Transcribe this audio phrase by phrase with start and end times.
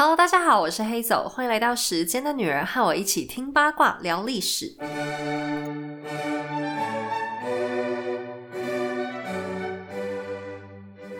[0.00, 4.74] Hello，大家好，我是黑走，欢迎来到时间的女儿，和我一起听八卦聊历史。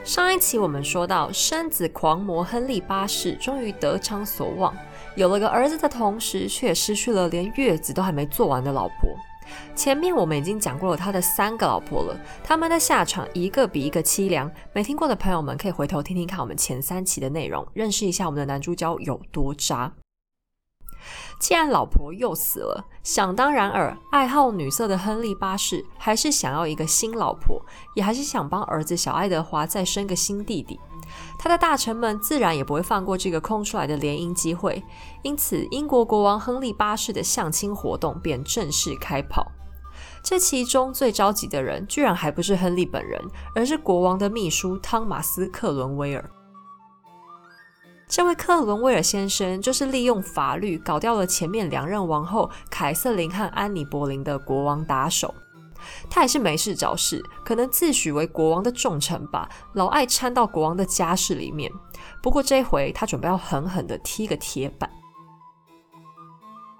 [0.02, 4.74] 上一期我们说到，生子狂魔亨利八世终于得偿所望，
[5.14, 9.14] 有了个儿子的同时，却失去了连月子都还没做完的老婆。
[9.74, 14.50] 前面我们已经讲过了他的三个老婆了，他们的下场一个比一个凄凉。
[14.72, 19.92] 没听过的朋友们可以回头听听看我们前三期的内容，认识一下我们的男主角有多渣。
[21.40, 30.78] 既然老婆又死了，想当然尔，爱好女色的亨利八世还是想要一个新老婆，也还是想帮儿子小爱德华再生个新弟弟。
[31.42, 34.84] 他的大臣们自然也不会放过这个空出来的联姻机会，
[35.22, 39.50] 因此英国国王亨利八世的相亲活动便正式开跑。
[40.22, 43.18] 这其中最着急的人，居然还不是亨利本人，
[43.54, 46.30] 而是国王的秘书汤马斯·克伦威尔。
[48.06, 55.34] 这位克伦威尔先生，就是利用法律搞掉了前面两任王后凯瑟琳和安妮·柏林的国王打手。
[56.08, 61.70] 他也是没事找事，可能自诩为国王的重臣吧，老爱掺到国王的家事里面。
[62.22, 64.90] 不过这回他准备要狠狠地踢个铁板。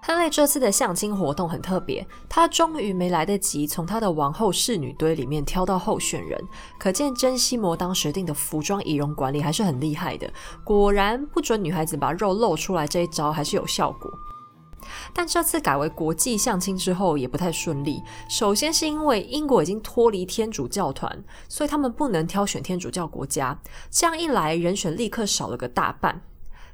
[0.03, 6.43] 亨利这次的相亲活动很特别，他终于没来得及从他的王后侍女堆里面挑到候选人，
[6.79, 10.29] 可见珍西摩当时定的服装仪容管理还是很厉害的。
[10.65, 14.11] 果然，不准女孩子把肉露出来这一招还是有效果。
[15.15, 18.03] 但这次改为国际相亲之后也不太顺利。
[18.29, 23.59] 首先是因为英国已经脱离天主教团，所以他们不能挑选天主教国家。
[23.91, 26.23] 这样一来，人选立刻少了个大半。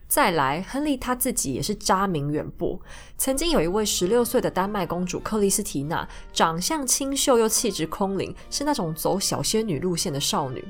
[0.08, 2.80] 再来，亨利他自己也是渣名远播。
[3.18, 10.64] 曾经有一位十六岁的丹麦公主克里斯提娜，长相清秀又气质空灵，是那种走小仙女路线的少女。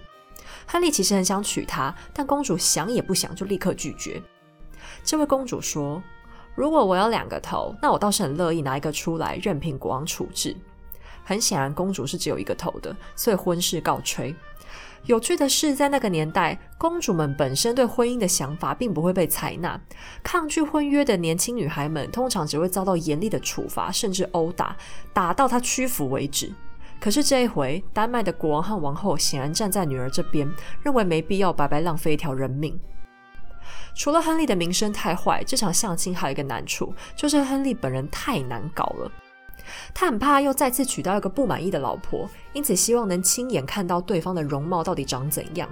[0.67, 4.23] 亨利其实很想娶她，但公主想也不想就立刻拒绝。
[5.05, 6.03] 这位公主说。
[6.57, 10.57] 如果我有两个头，那我倒是很乐意拿一个出来，任凭国王处置。
[11.23, 14.34] 很显然，公主是只有一个头的，所以婚事告吹。
[15.05, 19.81] 有趣的是，在那个年代，公主们本身对婚姻的想法并不会被采纳，
[20.22, 24.75] 抗拒婚约的年轻女孩们通常只会遭到严厉的处罚，甚至殴打，
[25.12, 26.53] 打到她屈服为止。
[26.99, 30.50] 可是这一回，丹麦的国王和王后显然站在女儿这边，
[30.83, 32.81] 认为没必要白白浪费一条人命。
[33.97, 39.11] 除了亨利的名声太坏，这场相亲还有一个难处，就是亨利本人太难搞了。
[39.95, 45.69] 他很怕又再次娶到一个不满意的老婆，因此希望能亲眼看到对方的容貌到底长怎样。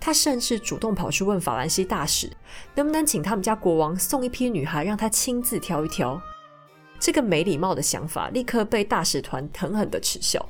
[0.00, 2.32] 他甚至主动跑去问法兰西大使，
[2.74, 6.20] 能不能请他们家国王送一批女孩，让他亲自挑一挑。
[6.98, 10.44] 这个没礼貌的想法立刻被大使团狠狠的耻笑，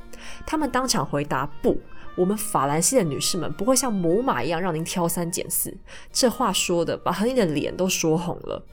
[0.46, 1.76] 他们当场回答不。
[2.16, 5.76] 我们法兰西的女士们不会像母马一样让您挑三拣四。
[6.12, 8.64] 这话说的把亨利的脸都说红了。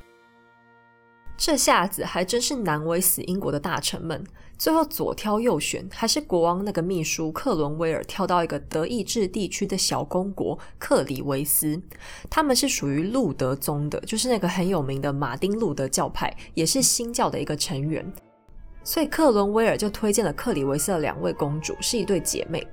[1.38, 4.24] 这下子还真是难为死英国的大臣们。
[4.60, 11.82] 最后左挑右选，还是国王那个秘书克伦威尔挑到一个德意志地区的小公国克里维斯。
[12.30, 18.06] 他们是属于路德宗的，就是那个很有名的马丁路德教派，也是新教的一个成员。
[18.84, 22.68] 所以克伦威尔就推荐了克里维斯的两位公主，是一对姐妹。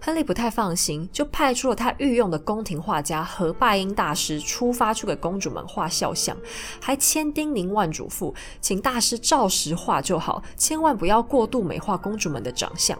[0.00, 6.36] 亨利不太放心，就派出了他御用的宫廷画家何拜因大师出发去给公主们画肖像，
[6.80, 12.98] 还千叮咛万嘱咐，请大师照实画就好，千万不要过度美化公主们的长相。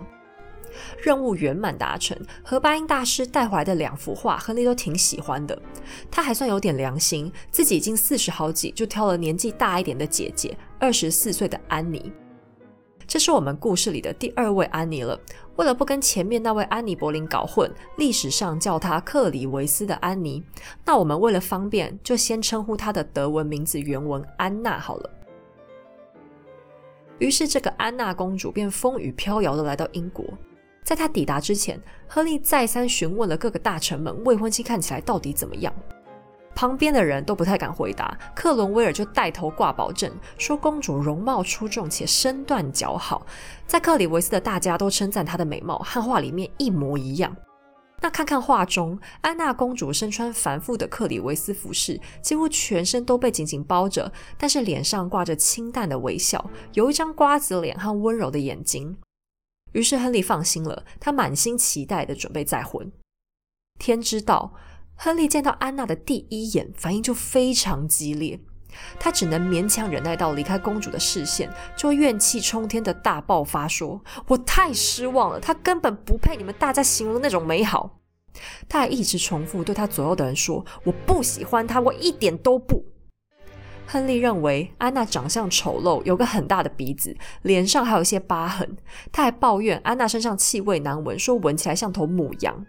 [1.02, 5.58] 任务圆满达成，何拜因大师带回来的两幅画，亨利都挺喜欢的。
[6.10, 12.12] 他还算有点良心，自己已经四十好几，就挑了年纪大一点的姐姐，二十四岁的安妮。
[13.06, 15.18] 这是我们故事里的第二位安妮了。
[15.56, 20.42] 为了不跟前面那位安妮·柏林搞混，历史上叫她克里维斯的安妮。
[20.84, 25.10] 那我们为了方便，就先称呼她的德文名字原文安娜好了。
[27.18, 30.24] 于是，这个安娜公主便风雨飘摇的来到英国。
[30.84, 35.72] 在她抵达之前，亨利再三询问了各个大臣们，未婚妻看起来到底怎么样。
[36.56, 43.26] 旁边的人都不太敢回答，克伦威尔就带头挂保证，说公主容貌出众且身段姣好，
[43.66, 47.36] 在克里维斯的大家都称赞她的美貌和画里面一模一样。
[48.00, 58.96] 那看看画中，安娜公主身穿繁复的克里维斯服饰，几乎全身都被紧紧包着，但是脸上挂着清淡的微笑，有一张瓜子脸和温柔的眼睛。
[59.72, 62.90] 于是亨利放心了，他满心期待的准备再婚。
[63.78, 64.54] 天知道。
[64.96, 68.40] 亨利见到安娜的第一眼，反应就非常激烈。
[68.98, 78.00] 他只能勉强忍耐到离开公主的视线，就怨气冲天的大爆发，说：“我太失望了，她根本不配你们大家形容的那种美好。”
[78.68, 82.84] 他还一直重复对他左右的人说：“我不喜欢他，我一点都不。”
[83.88, 88.76] 亨利认为安娜长相丑陋，有个很大的鼻子，脸上还有一些疤痕。
[89.10, 92.66] 他还抱怨安娜身上气味难闻，说闻起来像头母羊。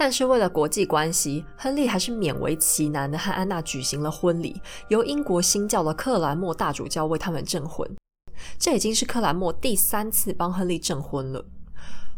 [0.00, 7.90] 但是为了国际关系，亨利还是勉为其难的和安娜举行了婚礼，由英国新教的克兰默大主教为他们证婚。
[8.60, 11.44] 这已经是克兰默第三次帮亨利证婚了。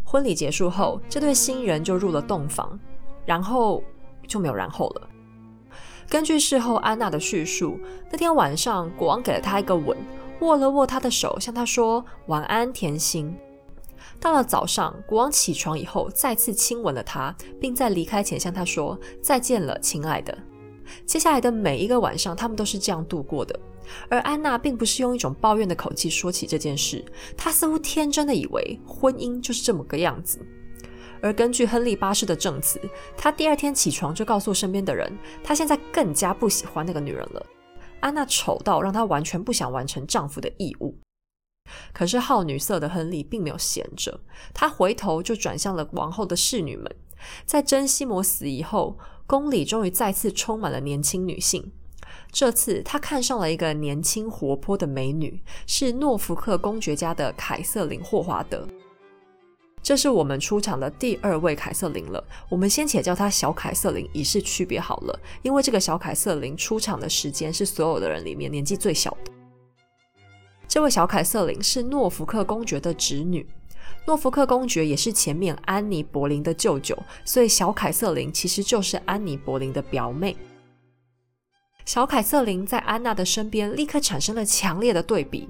[0.04, 2.78] 婚礼结束后，这对新人就入了洞房，
[3.24, 3.82] 然后
[4.28, 5.08] 就没有然后了。
[6.06, 7.80] 根据事后安娜的叙述，
[8.10, 9.96] 那天晚上国王给了她一个吻，
[10.40, 13.34] 握了握她的手，向她说晚安，甜心。
[14.20, 20.36] 到了早上，国王起床以后，再次亲吻了她，并在离开前向她说再见了，亲爱的。
[21.06, 23.58] 接下来的每一个晚上，他们都是这样度过的。
[24.08, 27.04] 而安娜并不是用一种抱怨的口气说起这件事，
[27.36, 30.38] 她似乎天真的以为婚姻就是这么个样子。
[31.22, 32.80] 而根据亨利八世的证词，
[33.16, 35.12] 他第二天起床就告诉身边的人，
[35.44, 37.46] 他现在更加不喜欢那个女人了。
[38.00, 40.96] 安娜丑到让他完全不想完成丈夫的义务。
[41.92, 44.20] 可是好女色的亨利并没有闲着，
[44.52, 46.94] 他回头就转向了王后的侍女们。
[47.44, 51.72] 在珍西摩死以后，宫里终于再次充满了年轻女性。
[52.32, 58.66] 这次他看上了一个年轻活泼的美女，是诺福克公爵家的凯瑟琳·霍华德。
[59.82, 62.22] 这是我们出场的第二位凯瑟琳了。
[62.48, 65.20] 我们先且叫她小凯瑟琳，以示区别好了。
[65.42, 69.32] 因为这个小凯瑟琳出场的时间是所有的人里面年纪最小的。
[70.70, 73.44] 这位小凯瑟琳是诺福克公爵的侄女，
[74.06, 80.36] 诺福克公爵也是前面安妮·柏林的舅舅，所以小凯瑟琳其实就是安妮·柏林的表妹。
[81.84, 85.48] 小凯瑟琳在安娜的身边立刻产生了强烈的对比。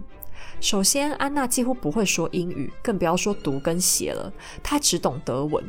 [0.59, 4.33] 首先，安娜几乎不会说英语，更不要说读跟写了。
[4.63, 5.63] 她只懂德文，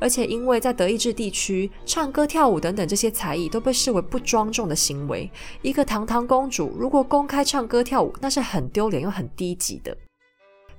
[0.00, 5.30] 而且因为在德意志地区，唱歌、跳舞等等这些才艺都被视为不庄重的行为。
[5.62, 9.96] 一个堂堂公主如果公开唱歌跳舞，那是很丢脸又很低级的。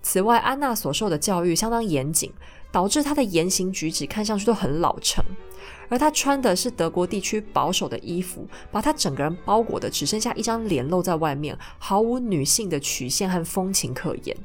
[0.01, 2.31] 此外，安娜所受的教育相当严谨，
[2.71, 5.23] 导致她的言行举止看上去都很老成。
[5.89, 14.37] 而她穿的是德国地区保守的衣服，把她整个人包裹的只剩下一张脸露在外面，毫无女性的曲线和风情可言。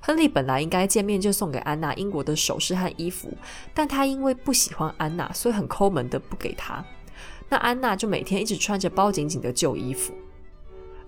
[0.00, 3.32] 亨利本来应该见面就送给安娜英国的首饰和衣服，
[3.74, 6.84] 但他因为不喜欢安娜，所以很抠门的不给她。
[7.48, 10.14] 那安娜就每天一直穿着包紧紧的旧衣服，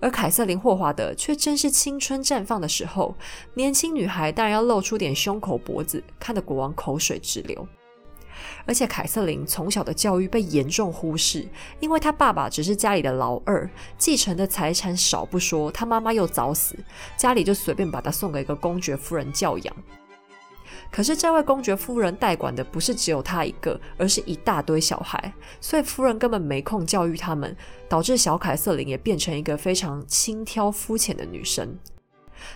[0.01, 3.15] 而凯瑟琳霍华德却正是青春绽放的时候，
[3.53, 7.65] 年轻女孩当然要露出点胸口脖子，看得国王口水直流。
[8.65, 11.47] 而且凯瑟琳从小的教育被严重忽视，
[11.79, 16.75] 因为她爸爸只是家里的老二，继承的财产少不说，她妈妈又早死，
[17.17, 19.75] 家里就随便把她送给一个公爵夫人教养。
[20.89, 27.55] 可是这位公爵夫人代管的不是只有她一个，而是一大堆小孩，所以夫人根本没空教育他们，
[27.89, 31.77] 导致小凯瑟琳也变成一个非常轻佻肤浅的女生。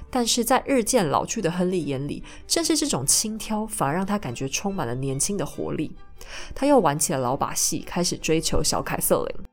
[0.09, 5.91] 但是在日渐老去的亨利眼里，正是这种轻佻，反而让他感觉充满了年轻的活力。
[6.53, 9.45] 他又玩起了老把戏，开始追求小凯瑟琳。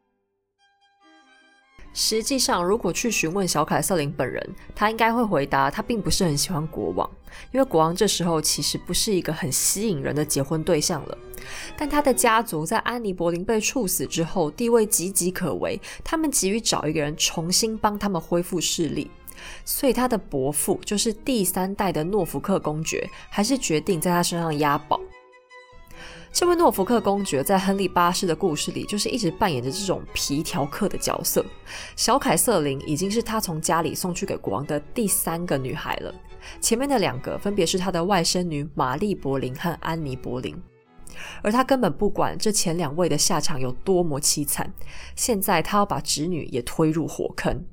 [1.97, 4.45] 实际上，如果去询问小凯瑟琳本人，
[4.75, 7.09] 他应该会回答，他并不是很喜欢国王，
[7.53, 11.17] 因为国王这时候其实不是一个很吸引人的结婚对象了。
[11.77, 19.09] 但他的家族在安妮·柏林被处死之后，地位岌岌可危，他们急于找一个人重新帮他们恢复势力。
[19.65, 25.01] 所以他的伯父就是第三代的诺福克公爵，还是决定在他身上押宝。
[26.33, 31.47] 这位诺福克公爵在亨利八世的故事里，就是一直扮演着这种皮条客的角色。
[31.95, 36.13] 小凯瑟琳已经是他从家里送去给国王的第三个女孩了，
[36.61, 40.61] 前面的两个分别是他的外甥女玛丽·柏林和安妮·柏林，
[41.41, 44.75] 而他根本不管这前两位的下场有多么凄惨，
[45.15, 47.65] 现在他要把侄女也推入火坑。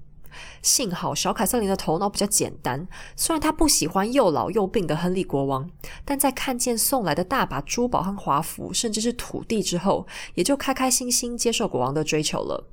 [0.62, 5.70] 幸好小凯瑟琳的头脑比较简单，虽然她不喜欢又老又病的亨利国王，
[6.06, 12.68] 但在看见送来的大把珠宝和华服，甚至是土地之后，也就开开心心接受国王的追求了。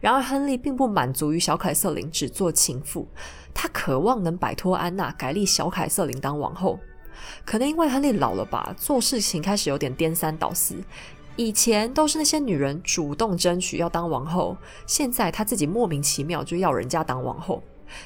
[0.00, 3.08] 然而，亨利并不满足于小凯瑟琳只做情妇，
[3.52, 6.78] 他渴望能摆脱安娜，改立小凯瑟琳当王后。
[7.44, 10.76] 可能因为亨利老了吧，做事情开始有点颠三倒四。
[11.36, 14.56] 以前都是那些女人主动争取要当王后，
[14.86, 17.62] 现在她自己莫名其妙就要人家当王后。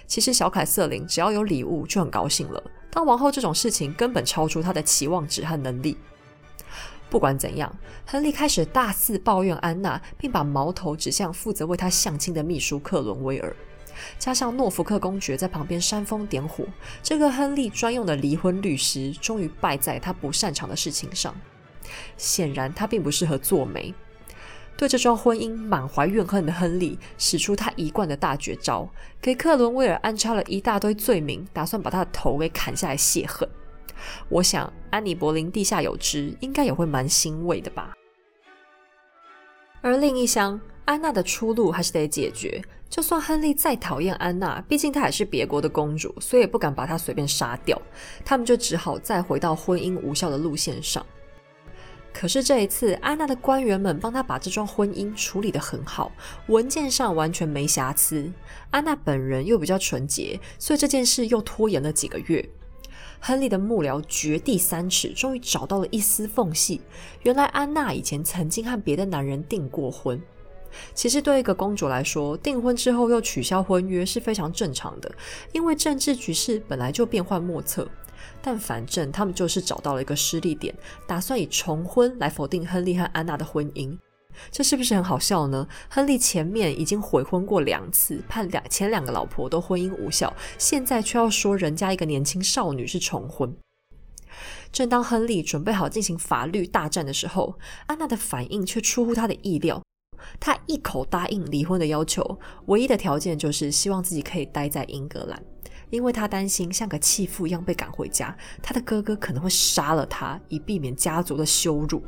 [0.06, 5.98] 其实小凯瑟琳只要有礼物就很高兴了，当王后这种事情根本超出她的期望值和能力。
[7.10, 7.72] 不管怎样，
[8.06, 13.54] 亨利开始大肆抱怨安娜，并把矛头指向负责为他相亲的秘书克伦威尔，
[14.18, 16.64] 加上诺福克公爵在旁边煽风点火，
[17.02, 21.34] 这个亨利专用的离婚律师终于败在他不擅长的事情上。
[22.16, 23.94] 显然他并不适合做媒。
[24.76, 28.88] 对这桩婚姻满怀怨恨的亨利，使出他一贯的大绝招，
[29.20, 33.48] 给克伦威尔安插了一大堆罪名，打算把他的头给砍下来泄恨。
[34.28, 37.94] 我想安妮·柏林地下有知，应该也会蛮欣慰的吧。
[39.80, 42.60] 而另一厢，安娜的出路还是得解决。
[42.90, 47.80] 就算亨利再讨厌安娜，毕竟她也是别国的公主，所以也不敢把她随便杀掉。
[48.24, 51.04] 他们就只好再回到婚姻无效的路线上。
[52.14, 56.12] 可是这一次，安娜的官员们帮她把这桩婚姻处理得很好，
[56.46, 58.32] 文件上完全没瑕疵。
[58.70, 62.48] 安娜本人又比较纯洁，所以这件事又拖延了几个月。
[63.18, 66.80] 亨利的幕僚掘地三尺，终于找到了一丝缝隙。
[67.24, 70.22] 原来安娜以前曾经和别的男人订过婚。
[70.94, 75.12] 其实对一个公主来说，订婚之后又取消婚约是非常正常的，
[75.52, 77.88] 因为政治局势本来就变幻莫测。
[78.44, 80.74] 但反正他们就是找到了一个失利点，
[81.06, 83.96] 打算以重婚来否定亨利和安娜的婚姻。
[84.50, 85.66] 这是不是很好笑呢？
[85.88, 93.56] 亨利前面已经悔婚过两次，判两前两个老婆都婚姻无效，现在却要说人家一个年轻少女是重婚。
[94.70, 99.80] 正当亨利准备好进行法律大战的时候，安娜的反应却出乎他的意料。
[100.40, 105.40] 他一口答应离婚的要求，唯一的条件就是希望自己可以待在英格兰，
[105.94, 112.02] 因为他担心像个弃妇一样被赶回家，他的哥哥可能会杀了他，以避免家族的羞辱。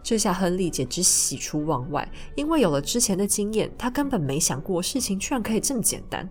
[0.00, 6.28] 这下亨利简直喜出望外，因为有了之前的经验，他根本没想过事情居然可以这么简单。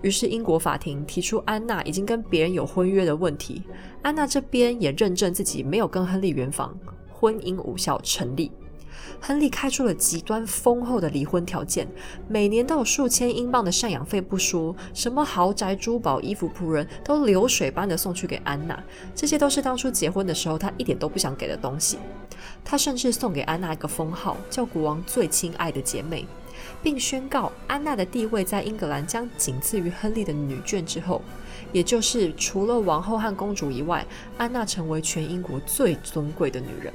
[0.00, 3.62] 于是英国法庭提出安娜已经跟别人有婚约的问题，
[4.00, 6.74] 安娜这边也认证自己没有跟亨利圆房，
[7.12, 8.50] 婚姻无效成立。
[9.20, 11.86] 亨利开出了极端丰厚的离婚条件，
[12.28, 18.82] 每年都有数千英镑的赡养费不说，什么豪宅、珠宝、衣服、仆人都流水般的送去给安娜，
[19.14, 21.98] 这些都是当初结婚的时候他一点都不想给的东西。
[22.64, 26.26] 他甚至送给安娜一个封号，叫国王最亲爱的姐妹，
[26.82, 31.20] 并宣告安娜的地位在英格兰将仅次于亨利的女眷之后，
[31.72, 34.06] 也就是除了王后和公主以外，
[34.36, 36.92] 安娜成为全英国最尊贵的女人。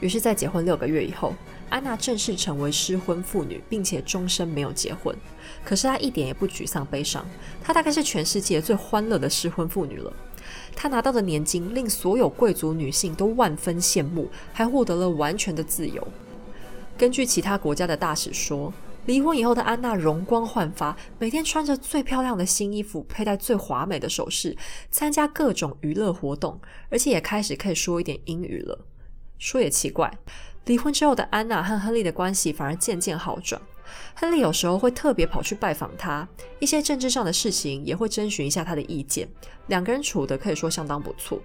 [0.00, 1.34] 于是，在结婚六个月以后，
[1.68, 5.14] 安娜正式成为失婚妇女，并且终身没有结婚。
[5.64, 7.26] 可是她一点也不沮丧悲伤，
[7.62, 10.12] 她大概是全世界最欢乐的失婚妇女了。
[10.76, 16.06] 她拿到的年金令所有贵族女性都万分羡慕，还获得了完全的自由。
[16.96, 18.72] 根据其他国家的大使说，
[19.06, 24.56] 离婚以后的安娜容光焕发，每天穿着最漂亮的新衣服，佩戴最华美的首饰，
[24.90, 28.78] 参加各种娱乐活动，而且也开始可以说一点英语了。
[29.38, 30.12] 说也奇怪，
[30.66, 33.60] 离婚之后的安娜和亨利的关系反而渐渐好转。
[34.14, 36.28] 亨利有时候会特别跑去拜访她，
[36.58, 39.28] 一些政治上的事情也会征询一下他的意见。
[39.68, 41.40] 两个人处的可以说相当不错。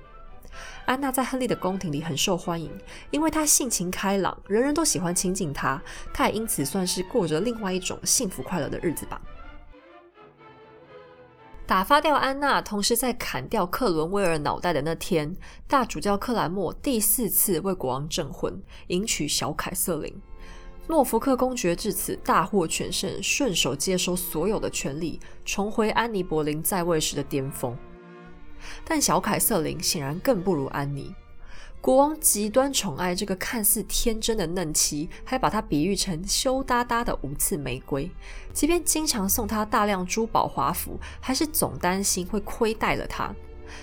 [0.85, 2.69] 安娜在亨利的宫廷里很受欢迎，
[3.11, 5.81] 因为她性情开朗，人人都喜欢亲近她。
[6.13, 9.21] 她也因此算是过着另外一种幸福快乐的日子吧。
[11.73, 15.35] 打发掉安娜，同时在砍掉克伦威尔脑袋的那天，
[15.67, 20.15] 大主教克兰默第四次为国王证婚，迎娶小凯瑟琳。
[20.85, 27.75] 诺福克公爵至此大获全胜，顺手接收所有的权利，重回安妮·柏林在位时的巅峰。
[28.85, 31.11] 但小凯瑟琳显然更不如安妮。
[31.83, 38.09] 国王极端宠爱这个看似天真的嫩妻，还把她比喻成羞答答的无刺玫瑰。
[38.53, 43.35] 即便经常送她大量珠宝华服，还是总担心会亏待了她。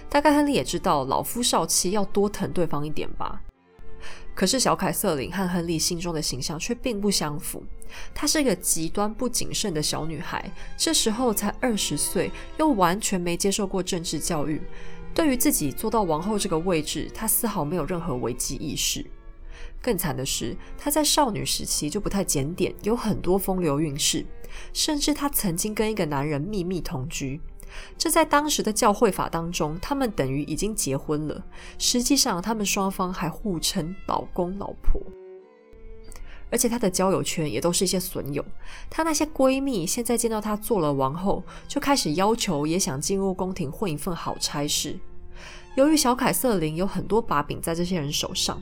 [0.08, 3.42] 大概亨利也知道老夫少妻要多疼对方一点吧。
[4.34, 7.62] 可是小凯瑟琳和亨利心中的形象却并不相符。
[8.14, 14.62] 她是个极端不谨慎的小女孩，这时候才二十岁，又完全没接受过政治教育。
[15.14, 19.04] 对于自己做到王后这个位置，她丝毫没有任何危机意识。
[19.82, 24.24] 更惨的是，她在少女时期就不太检点，有很多风流韵事，
[24.72, 27.40] 甚至她曾经跟一个男人秘密同居。
[27.96, 31.44] 这在当时的教会法当中，他们等于已经结婚了。
[31.78, 35.00] 实际上，他们双方还互称老公老婆。
[36.50, 38.44] 而且她的交友圈也都是一些损友，
[38.88, 44.98] 她那些闺蜜现在见到她做了王后，就开始要求也想进入宫廷混一份好差事。
[45.76, 48.60] 由于小凯瑟琳有很多把柄在这些人手上，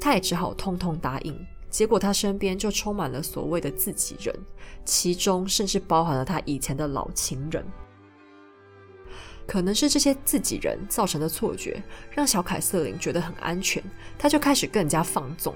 [0.00, 1.46] 她也只好通通答应。
[1.70, 4.34] 结果她身边就充满了所谓的自己人，
[4.84, 7.64] 其中甚至包含了她以前的老情人。
[9.46, 13.80] 可能是这些自己人造成的错觉，让小凯瑟琳觉得很安全，
[14.18, 15.54] 她就开始更加放纵。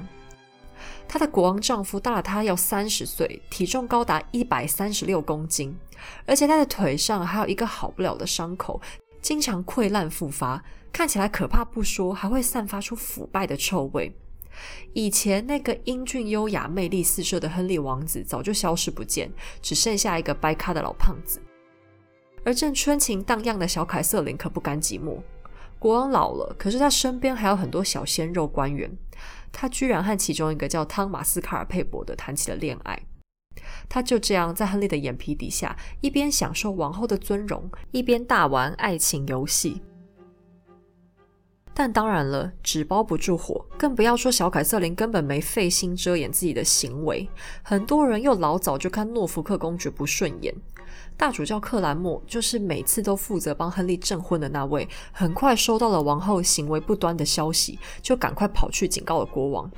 [1.06, 5.76] 她的国王丈夫大了她要三十岁，体重高达一百三十六公斤，
[6.26, 8.80] 而且她的腿上还有一个好不了的伤口，
[9.23, 10.62] 经常溃烂复发。
[10.92, 14.14] 看起来可怕不说，还会散发出腐败的臭味。
[14.92, 21.40] 以前那个英俊优雅、魅力四射的亨利王子早就消失不见，只剩下一个掰咖的老胖子。
[22.44, 25.18] 而正春情荡漾的小凯瑟琳可不甘寂寞。
[25.80, 28.88] 国王老了，可是他身边还有很多小鲜肉官员，
[29.56, 33.00] 他居然和其中一个叫汤马斯·卡尔佩伯的谈起了恋爱。
[33.88, 39.80] 他就这样在亨利的眼皮底下，一边享受王后的尊荣，一边大玩爱情游戏。
[41.73, 47.28] 但当然了，纸包不住火，更不要说小凯瑟琳根本没费心遮掩自己的行为。
[47.62, 50.54] 很多人又老早就看诺福克公爵不顺眼。
[51.16, 59.71] 大主教克兰默就是每次都负责帮亨利证婚的那位，很快收到了王后行为不端的消息，就赶快跑去警告了国王。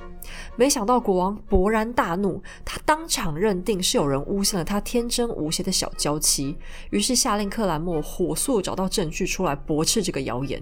[0.55, 6.57] 没想到国王勃然大怒，他当场认定是有人诬陷了他天真无邪的小娇妻，
[6.89, 10.61] 于是下令克兰默火速找到证据出来驳斥这个谣言。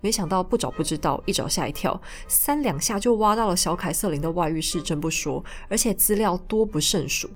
[0.00, 7.28] 没想到不找不知道，一找吓一跳，三两下就挖到了小凯瑟琳的外遇事，真不说，而且资料多不胜数。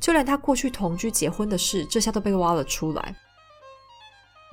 [0.00, 3.14] 就连他过去同居结婚的事，这下都被挖了出来。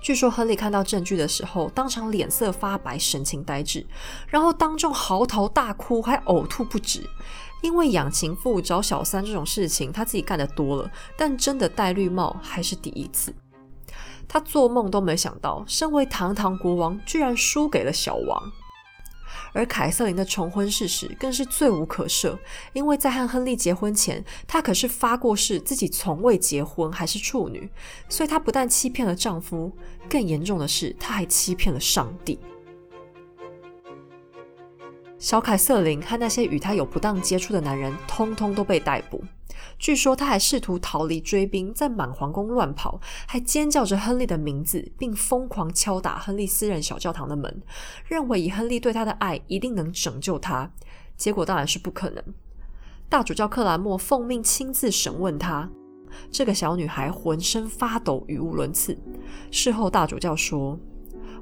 [0.04, 3.86] 据说亨利看到证据的时候，当场脸色发白，神情呆滞，
[4.28, 7.10] 然后当众嚎啕大哭，还呕吐不止。
[7.64, 13.34] 因为养情妇找小三这种事情，他自己干的多了，但真的戴绿帽还是第一次。
[14.28, 18.52] 他做梦都没想到，身为堂堂国王，居然输给了小王。
[19.56, 22.38] 而凯瑟琳的重婚事实更是罪无可赦，
[22.74, 27.70] 因为在和亨利结婚前，她可是发过誓自己从未结婚，还是处女，
[28.10, 29.72] 所以她不但欺骗了丈夫，
[30.10, 32.38] 更严重的是，她还欺骗了上帝。
[35.26, 39.24] 小凯瑟琳和那些与她有不当接触的男人，通通都被逮捕。
[39.80, 47.64] 据说他还试图逃离追兵，在满皇宫乱跑，还尖叫着亨利的名字，并疯狂敲打亨利私人小教堂的门，
[48.08, 50.70] 认为以亨利对他的爱一定能拯救他。
[51.18, 52.24] 结果当然是不可能。
[53.10, 55.68] 大主教克兰默奉命亲自审问他，
[56.30, 58.96] 这个小女孩浑身发抖，语无伦次。
[59.50, 60.80] 事后大主教说：“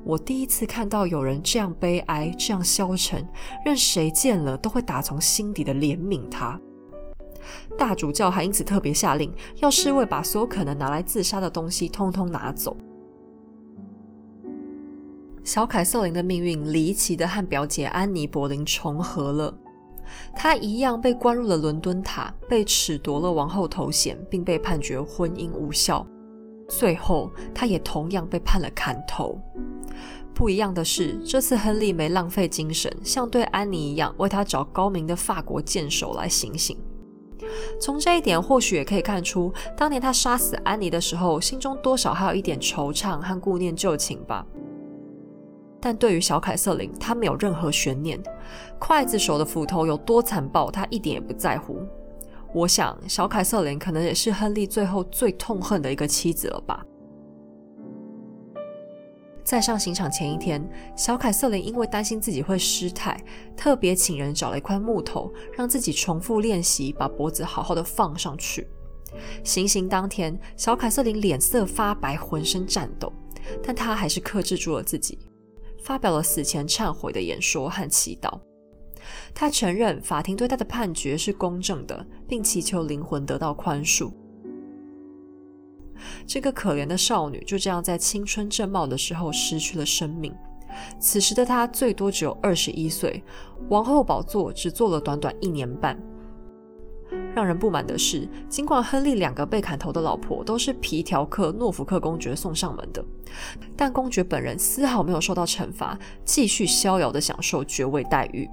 [0.03, 3.25] 我第一次看到有人这样悲哀，这样消沉，
[3.65, 6.59] 任谁见了都会打从心底的怜悯他。”
[7.77, 12.75] 大主教还因此特别下令，要侍卫把所有可能拿来自杀的东西通通拿走。
[15.43, 19.53] 小凯瑟琳的命运离奇的和表姐安妮·柏林重合了，
[20.33, 26.07] 她一样被关入了伦敦塔，被褫夺了王后头衔，并被判决婚姻无效。
[26.77, 29.39] 最后，他也同样被判了砍头。
[30.33, 36.75] 不一样的是，这次亨利没浪费精神，像对安妮一样，为他找高明的法国剑手来行刑。
[37.79, 44.43] 从这一点，或许也可以看出，当年他杀死安妮的时候，心中多少还有一点惆怅和顾念旧情吧。
[45.79, 48.19] 但对于小凯瑟琳，他没有任何悬念，
[48.79, 51.79] 刽子手的斧头有多残暴，他一点也不在乎。
[52.53, 56.85] 我想，小凯瑟琳可能也是亨利最后最痛恨的一个妻子了吧。
[59.43, 60.63] 在上刑场前一天，
[60.95, 63.19] 小凯瑟琳因为担心自己会失态，
[63.57, 68.67] 特别请人找了一块木头，让自己重复练习，把脖子好好的放上去。
[69.43, 73.11] 行刑当天，小凯瑟琳脸色发白，浑身颤抖，
[73.61, 75.19] 但她还是克制住了自己，
[75.83, 78.39] 发表了死前忏悔的演说和祈祷。
[79.35, 84.11] 他承认法庭对他的判决是公正的，并祈求灵魂得到宽恕。
[86.27, 90.33] 这个可怜的少女就这样在青春正茂的时候失去了生命。
[90.99, 93.23] 此时的她最多只有二十一岁，
[93.69, 95.97] 王后宝座只坐了短短一年半。
[97.35, 103.03] 让人不满的是，尽管亨利两个被砍头的老婆都是皮条客诺福克公爵送上门的，
[103.75, 108.49] 但公爵本人丝毫没有受到惩罚，继续逍遥的享受爵位待遇。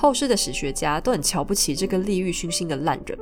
[0.00, 3.18] 后世的史学家都很瞧不起这个利欲熏心的烂人。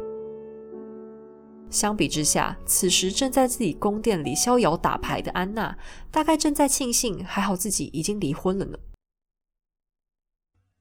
[1.68, 5.76] 相比之下，此时正在自己宫殿里逍遥打牌的安娜，
[6.12, 8.78] 大概正在庆幸还好自己已经离婚了呢。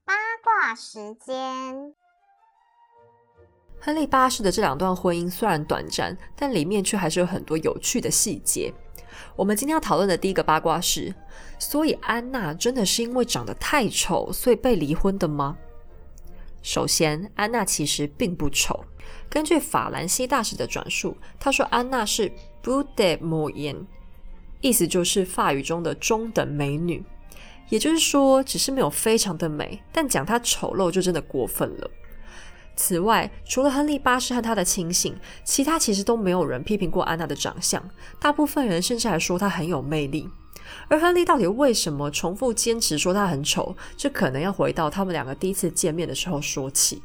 [0.04, 1.92] 八卦时间，
[3.80, 8.72] 亨利八世的这两段婚姻虽然短暂，但里面却还是有很多有趣的细节。
[9.34, 11.12] 我们今天要讨论的第一个八卦是：
[11.58, 15.58] 所以安娜真的是因为长得太丑，所以被离婚的吗？
[16.70, 18.84] 首先，安娜其实并不丑。
[19.30, 22.30] 根据法兰西大使的转述，他说安娜是
[22.62, 23.86] “beau de moyen”，
[24.60, 27.02] 意思就是法语中的中等美女。
[27.70, 31.90] 也就是说，只是没有非常的美，但讲她丑陋就真的过分了。
[32.76, 37.82] 此外，除了亨利八世和他的亲信，其他其实都没有人批评过安娜的长相。
[38.20, 40.28] 大部分人甚至还说她很有魅力。
[40.88, 47.02] 而亨利到底为什么重复坚持说他很丑，这可能要回到他们两个第一次见面的时候说起。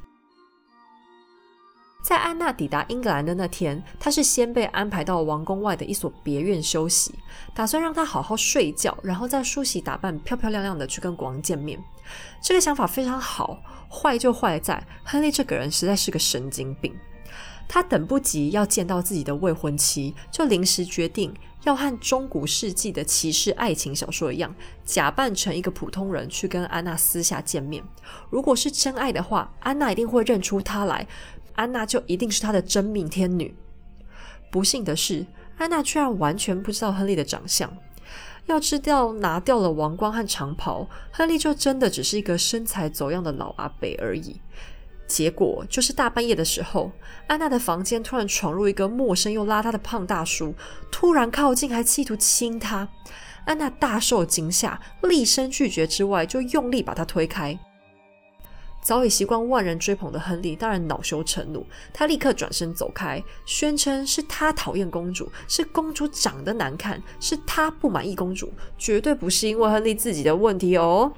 [2.04, 7.16] 在安娜抵达英格兰的那天，她是先被安排到王宫外的一所别院休息，
[7.56, 11.82] 打算让她好好睡觉，然后再梳洗打扮、漂漂亮亮的去跟国王见面。
[12.42, 13.58] 这个想法非常好，
[13.90, 16.94] 坏就坏在亨利这个人实在是个神经病。
[17.70, 27.84] 他等不及要见到自己的未婚妻，就临时决定要和中古世纪的骑士爱情小说一样，假扮成一个普通人去跟安娜私下见面。
[28.30, 31.08] 如果是真爱的话，安娜一定会认出他来，
[31.54, 33.56] 安娜就一定是他的真命天女。
[34.52, 35.26] 不幸的是，
[35.58, 37.76] 安娜居然完全不知道亨利的长相。
[38.48, 44.42] 要知道，拿掉了王冠和长袍，亨利就真的只是一个身材走样的老阿伯而已。
[45.06, 46.92] 结果就是大半夜的时候，
[47.28, 50.56] 安娜的房间突然闯入一个陌生又邋遢的胖大叔，
[50.92, 52.88] 突然靠近，还企图亲她。
[53.46, 57.60] 安娜大受惊吓，厉声拒绝之外，就用力把他推开。
[58.82, 71.14] 早已习惯万人追捧的亨利当然恼羞成怒，他立刻转身走开，宣称是他讨厌公主，是公主长得难看，是他不满意公主，绝对不是因为亨利自己的问题哦。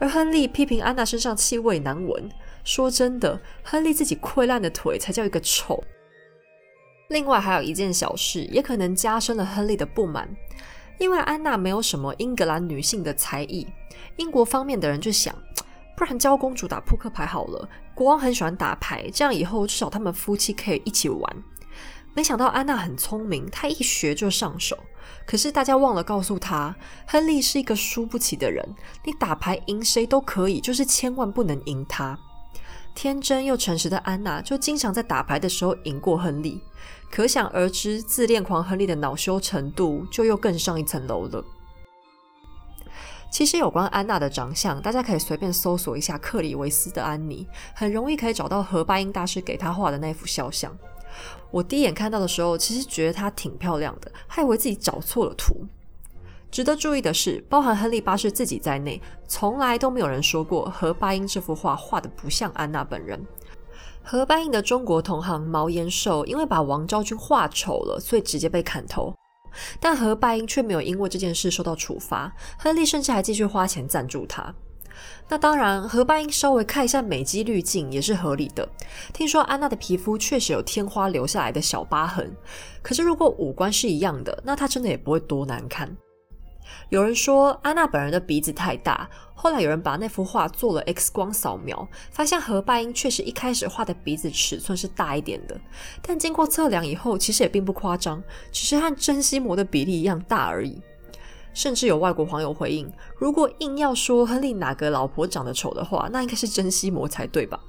[0.00, 2.28] 而亨利批评安娜身上气味难闻。
[2.64, 5.84] 说真的，亨利自己溃烂的腿才叫一个丑。
[7.10, 10.28] 另外还有一件小事，也可能加深了亨利的不满，
[10.98, 13.66] 因为安娜没有什么英格兰女性的才艺，
[14.16, 15.34] 英国方面的人就想，
[15.94, 17.68] 不然教公主打扑克牌好了。
[17.94, 21.36] 国王很喜欢打牌，这样以后至少他们夫妻可以一起玩。
[22.14, 24.78] 没想到安娜很聪明，她一学就上手。
[25.26, 26.74] 可是大家忘了告诉她，
[27.06, 28.66] 亨利是一个输不起的人，
[29.04, 32.18] 你打牌赢谁都可以，就是千万不能赢他。
[32.94, 36.60] 天真又诚实的安娜就经常在打牌的时候赢过亨利，
[37.10, 41.44] 可想而知，自恋狂亨利的恼羞程度就又更上一层楼了。
[43.32, 50.72] 其实有关安娜的长相，大家可以随便搜索一下克里维斯的安妮，很容易可以找到何巴英大师给她画的那幅肖像。
[51.50, 55.66] 我第一眼看到的时候，其实觉得她挺漂亮的，还以为自己找错了图。
[56.54, 63.20] 值得注意的是，包含亨利八世自己在内，从来都没有人说过何八英这幅画画的不像安娜本人。
[64.04, 69.12] 何八英的中国同行毛延寿因为把王昭君画丑了，所以直接被砍头。
[69.80, 74.54] 但何八英却没有因为这件事受到处罚，亨利甚至还继续花钱赞助他。
[75.28, 78.68] 那当然，何八英稍微看一下美肌滤镜也是合理的。
[79.12, 82.32] 听说安娜的皮肤确实有天花留下来的小疤痕，
[82.80, 85.92] 可是如果五官是一样的，那她真的也不会多难看。
[86.88, 95.60] 有人说安娜本人的鼻子太大，后来有人把那幅画做了 X 光扫描，发现何拜英确实一开始画的鼻子尺寸是大一点的，
[96.02, 98.22] 但经过测量以后，其实也并不夸张，
[98.52, 100.80] 只是和珍西摩的比例一样大而已。
[101.52, 107.60] 甚至有外国网友回应，如果硬要说亨利哪个老婆长得丑的话，那应该是珍西摩才对吧？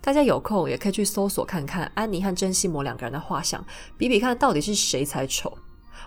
[0.00, 3.64] 大家有空也可以去搜索看看安妮和珍西摩两个人的画像，
[3.96, 5.56] 比比看到底是谁才丑。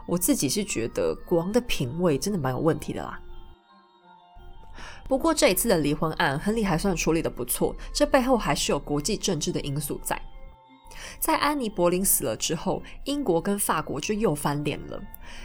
[0.05, 3.19] 我自己是觉得国王的品味真的蛮有问题的啦。
[5.07, 10.19] 不过这一次的离婚案，亨利还算处理的不错，这背后还是有国际政治的因素在。
[11.19, 14.99] 在安妮·柏林死了之后，英国跟法国就又翻脸了。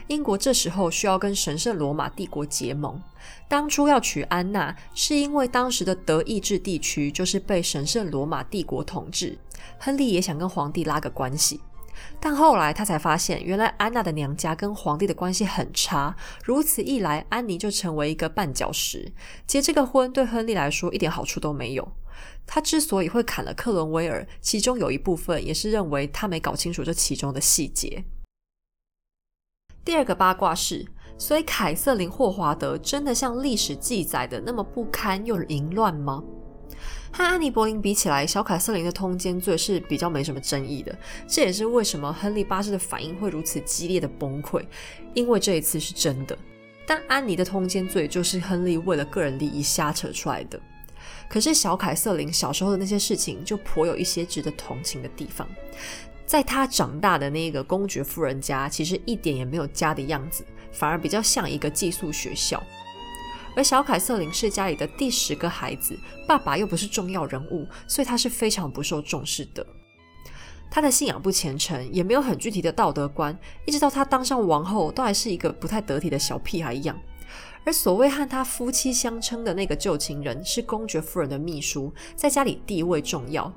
[0.06, 3.00] 英国这时候需要跟神圣罗马帝国结盟。
[3.48, 9.38] 当初要娶安娜，是因为当时的德意志地区就是被神圣罗马帝国统治，
[9.78, 11.60] 亨利也想跟皇帝拉个关系。
[12.22, 16.14] 但后来他才发现，原来安娜的娘家跟皇帝的关系很差。
[16.44, 19.10] 如此一来，安妮就成为一个绊脚石。
[19.46, 21.92] 结这个婚对亨利来说一点好处都没有。
[22.46, 28.04] 他之所以会砍了克伦威尔，其中有一部分也是认为他没搞清楚这其中的细节。
[29.82, 36.22] 第二个八卦是：所以凯瑟琳霍华德真的像历史记载的那么不堪又淫乱吗？
[37.12, 40.96] 和安妮·柏林比起来，小凯瑟琳的通奸罪是比较没什么争议的。
[41.26, 44.64] 这也是为什么亨利八世的反应会如此激烈的崩溃，
[45.12, 46.38] 因为这一次是真的。
[46.86, 50.60] 但安妮的通奸罪就是亨利为了个人利益瞎扯出来的。
[51.28, 55.48] 可是小凯瑟琳小时候的那些事情就颇有一些值得同情的地方。
[56.26, 62.62] 在她长大的那个公爵夫人家，其实一点也没有家的样子，反而比较像一个寄宿学校。
[63.56, 69.66] 而小凯瑟琳是家里的第十个孩子，爸爸又不是重要人物，所以她是非常不受重视的。
[70.70, 73.36] 她的信仰不虔诚，也没有很具体的道德观，
[73.66, 76.96] 一直到她当上王后，都还是一个不太得体的小屁孩一样。
[77.64, 83.52] 而所谓和她夫妻相称的那个旧情人，是公爵夫人的秘书，在家里地位重要。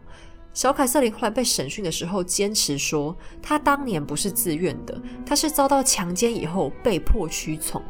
[0.54, 7.82] 小凯瑟琳后来被审讯的时候，坚持说她当年不是自愿的，她是遭到强奸以后被迫屈从。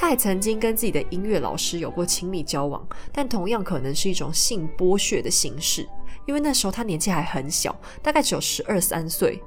[0.00, 5.86] 她还曾经跟自己的音乐老师有过亲密交往，但同样可能是一种性剥削的形式，
[6.26, 9.42] 因为那时候她年纪还很小，大概只有十二三岁。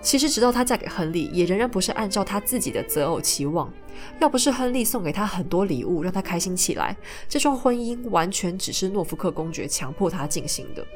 [0.00, 3.68] 其实直到她嫁给亨利，也仍然不是按照她自己的择偶期望。
[4.20, 6.96] 要不是亨利送给她很多礼物，让她开心起来，
[7.28, 10.86] 这桩婚姻完全只是诺福克公爵强迫她进行的。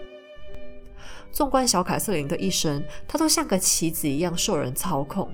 [1.31, 5.31] 纵观小凯瑟琳的一生，她都像个棋子一样受人操控。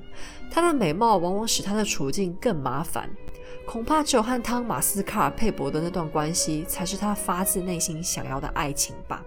[0.51, 3.09] 她的美貌往往使她的处境更麻烦。
[3.65, 9.23] 恐怕只有和汤马斯卡尔佩伯的那段关系，才是她发自内心想要的爱情吧。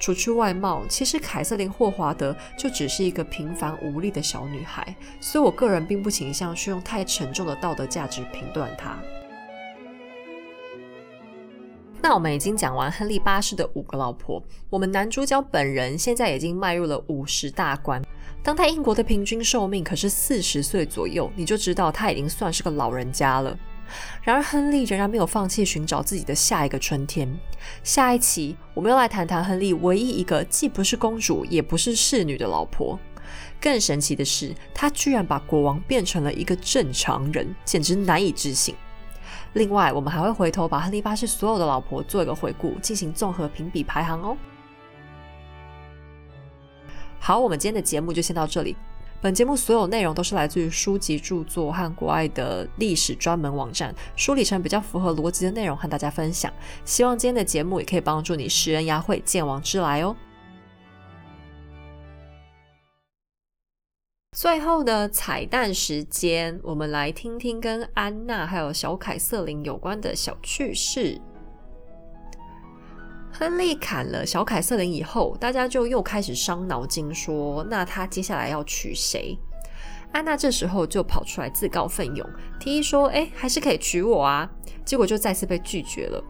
[0.00, 8.98] 除去外貌，其实凯瑟琳霍华德就只是一个平凡无力的小女孩，所以我个人并不倾向去用太沉重的道德价值评断她。
[12.04, 14.38] 那我们已经讲完亨利八世的五个老婆，
[14.68, 18.04] 我们男主角本人现在已经迈入了五十大关。
[18.42, 23.58] 当代英国的平均寿命可是四十岁左右，你就知道他已经算是个老人家了。
[24.22, 27.26] 然而，亨利仍然没有放弃寻找自己的下一个春天。
[27.82, 33.00] 下一期，我们要来谈谈亨利唯一一个既不是公主也不是侍女的老婆。
[33.58, 38.74] 更神奇的是，他居然把国王变成了一个正常人，简直难以置信。
[39.54, 44.36] 另外，我们还会回头把亨利八世所有的老婆做一个回顾，进行综合评比排行哦。
[47.18, 48.76] 好，我们今天的节目就先到这里。
[49.20, 56.52] 本节目所有内容都是来自于书籍著作和国外的历史专门网站，梳理成比较符合逻辑的内容和大家分享。
[56.84, 60.14] 希望今天的节目也可以帮助你识人牙慧，见王之来哦。
[64.34, 71.20] 最后的彩蛋时间，我们来听听跟安娜还有小凯瑟琳有关的小趣事。
[73.30, 79.38] 亨利砍了小凯瑟琳以后，大家就又开始伤脑筋，说那他接下来要娶谁？
[80.10, 84.50] 安娜这时候就跑出来自告奋勇，提议说：“哎，还是可以娶我啊！”
[84.84, 86.20] 结果就再次被拒绝了。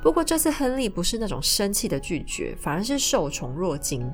[0.00, 4.08] 不过这次亨利不是那种生气的拒绝，反而是受宠若惊。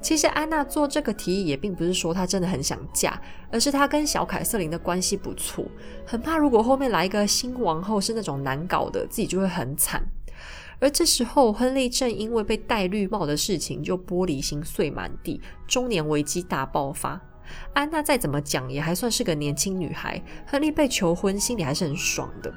[0.00, 5.64] 其实安娜做这个提议也并不是说她真的很想嫁，而是她跟小凯瑟琳的关系不错，
[6.04, 10.02] 很怕如果后面来一个新王后是那种难搞的，自己就会很惨。
[10.80, 17.18] 而这时候，亨利正因为被戴绿帽的事情就玻璃心碎满地，中年危机大爆发。
[17.72, 22.52] 安娜再怎么讲也还算是个年轻女孩，亨利被求婚，心里还是很爽的。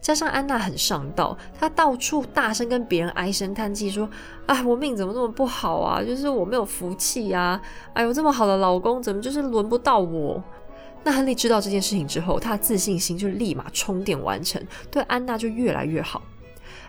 [0.00, 4.08] 加上安娜很上道，她到处大声跟别人唉声叹气，说
[4.46, 6.02] ：“哎，我命怎么那么不好啊？
[6.02, 7.60] 就是我没有福气呀！
[7.92, 10.42] 哎呦，这么好的老公，怎么就是轮不到我？”
[11.04, 16.22] 那亨利知道这件事情之后，他的自信心就立马充电完成，对安娜就越来越好。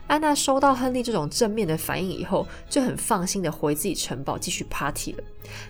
[0.08, 5.24] 安娜收到亨利这种正面的反应以后，就很放心的回自己城堡继续 party 了。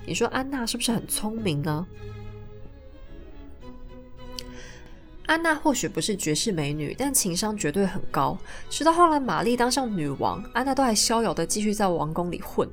[0.06, 1.86] 你说安娜是不是很聪明呢？
[5.30, 8.36] 安娜或许不是绝世美女，但情商绝对很高。
[8.68, 12.68] 直到后来玛丽当上女王，安娜都还逍遥的继续在王宫里混。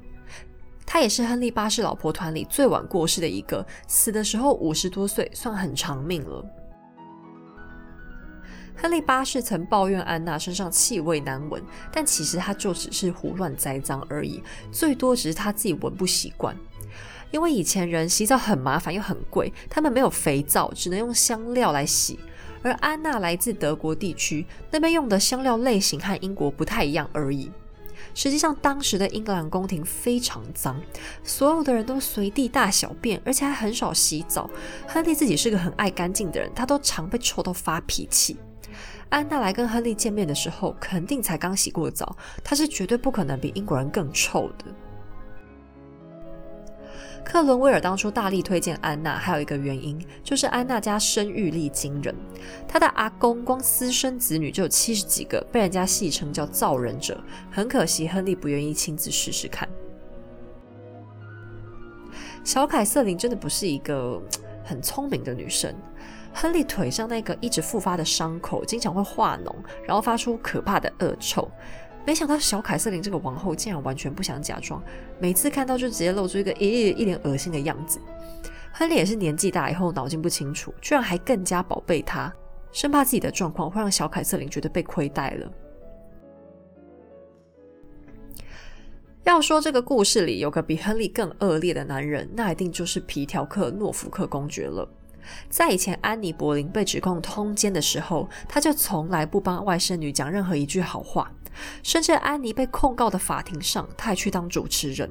[0.87, 6.43] 她也是亨利八世老婆团里最晚过世的一个，死的时候五十多岁，算很长命了。
[8.75, 14.43] 亨利八世曾抱怨安娜身上气味难闻，但其实他就只是胡乱栽赃而已，
[14.73, 16.57] 最多只是他自己闻不习惯。
[17.31, 22.19] 因为以前人洗澡很麻烦又很贵，他们没有肥皂，只能用香料来洗。
[22.67, 27.49] 而安娜来自德国地区，那边用的香料类型和英国不太一样而已。
[28.13, 30.83] 实际上，当时的英格兰宫廷非常脏，
[31.23, 34.51] 所有的人都随地大小便，而且还很少洗澡。
[34.89, 38.37] 亨利自己是个很爱干净的人，他都常被臭到发脾气。
[39.11, 44.65] 安娜来跟亨利见面的时候，肯定才刚洗过澡，她是绝对不可能比英国人更臭的。
[47.27, 52.15] 克伦威尔当初大力推荐安娜，还有一个原因就是安娜家生育力惊人，
[52.69, 57.21] 她的阿公光私生子女就有七十几个，被人家戏称叫造人者。
[57.51, 59.69] 很可惜，亨利不愿意亲自试试看。
[62.45, 64.23] 小凯瑟琳真的不是一个
[64.63, 65.75] 很聪明的女生。
[66.33, 69.53] 亨利腿上那个一直复发的伤口，经常会化脓，
[69.85, 71.51] 然后发出可怕的恶臭。
[72.07, 74.81] 没想到小凯瑟琳这个王后竟然完全不想假装，
[75.19, 77.99] 每次看到就直接露出一个一一脸恶心的样子。
[78.73, 82.33] 亨利也是年纪大以后脑筋不清楚，居然还更加宝贝她，
[82.71, 85.53] 生怕自己的状况会让小凯瑟琳觉得被亏待了。
[89.25, 94.89] 要说这个故事里有个比亨利更恶劣的男人，那一定就是皮条客诺福克公爵了。
[95.49, 101.31] 在以前安妮·柏林被指控通奸的时候，他就从来不帮外甥女讲任何一句好话，
[101.83, 105.11] 甚至安妮被控告的法庭上，他还去当主持人。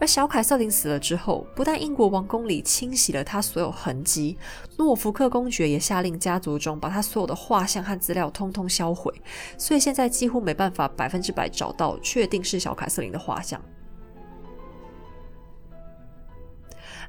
[0.00, 4.36] 而小凯瑟琳死了之后，不但英国王宫里清洗了她所有痕迹，
[4.76, 9.14] 诺福克公爵也下令家族中把她所有的画像和资料通通销毁，
[9.56, 13.62] 所以现在几乎没办法百分之百找到确定是小凯瑟琳的画像。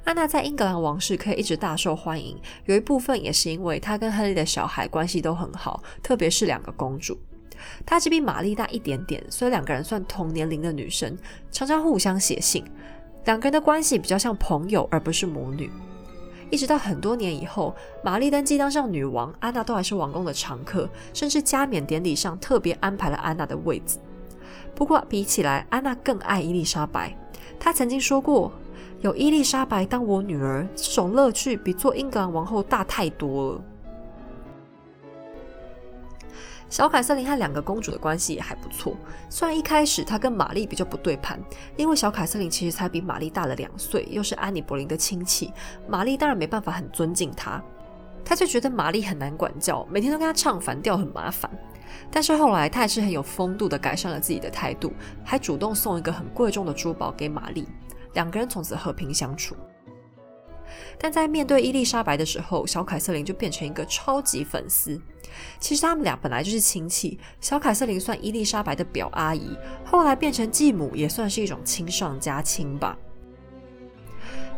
[0.06, 7.18] 安娜在英格兰王室可以一直大受欢迎，有一部分也是因为她跟亨利的小孩关系都很好，特别是两个公主。
[7.88, 11.18] 她只比玛丽大一点点，所以两个人算同年龄的女生，
[11.52, 12.64] 常常互相写信。
[13.26, 15.72] 两个人的关系比较像朋友，而不是母女。
[16.52, 23.98] 一直到很多年以后，玛丽登基当上女王，安娜都还是王宫的常客，甚至加冕典礼上特别安排了安娜的位子。
[24.76, 27.18] 不过比起来，安娜更爱伊丽莎白。
[27.60, 28.52] 她曾经说过。
[29.06, 33.62] 有伊丽莎白当我女儿，这种乐趣比做英格兰王后大太多了。
[36.70, 38.98] 小凯瑟琳和两个公主的关系也还不错，
[39.30, 41.40] 虽然一开始她跟玛丽比较不对盘，
[41.78, 45.54] 因为小凯瑟琳其实才比玛丽大了两岁，又是安妮·柏林的亲戚，
[45.88, 47.62] 玛丽当然没办法很尊敬她，
[48.26, 51.48] 她就觉得玛丽很难管教，每天都跟她唱反调，很麻烦。
[52.10, 54.92] 但是后来，她还是很有风度的改善了自己的态度，
[55.24, 57.68] 还主动送一个很贵重的珠宝给玛丽。
[58.16, 59.56] 两个人从此和平相处，
[60.98, 65.00] 但在面对伊丽莎白的时候，小凯瑟琳就变成一个超级粉丝。
[65.60, 72.98] 其实他们俩本来就是亲戚，小凯瑟琳算伊丽莎白的表阿姨，后来变成继母，也算是一种亲上加亲吧。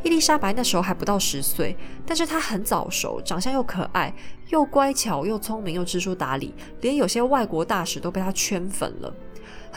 [0.03, 4.13] 伊丽莎白那时候还不到十岁，但是她很早熟，长相又可爱，
[4.49, 9.11] 又乖巧，又聪明，又知书达理，连有些外国大使都被她圈粉了。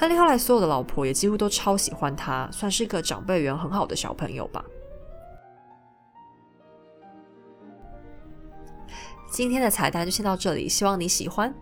[0.00, 4.64] 亨利后来所有的老婆也几乎都超喜欢他，算是一个长辈缘很好的小朋友吧。
[9.30, 11.54] 今天的彩蛋就先到这里，希望你喜欢。